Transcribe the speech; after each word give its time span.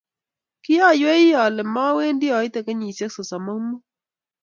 Kiaiywechi 0.63 1.31
ole 1.45 1.61
mowendi 1.73 2.27
aite 2.37 2.59
kenyisiek 2.65 3.11
sosom 3.15 3.45
ak 3.51 3.57
muut. 3.65 3.83